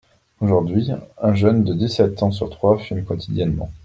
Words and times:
Aujourd’hui, 0.39 0.89
un 1.19 1.35
jeune 1.35 1.63
de 1.63 1.75
dix-sept 1.75 2.23
ans 2.23 2.31
sur 2.31 2.49
trois 2.49 2.79
fume 2.79 3.05
quotidiennement. 3.05 3.71